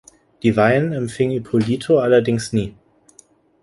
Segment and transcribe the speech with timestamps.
[0.41, 2.73] Die Weihen empfing Ippolito allerdings nie.